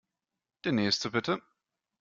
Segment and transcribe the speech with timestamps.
[0.65, 1.43] Der Nächste, bitte!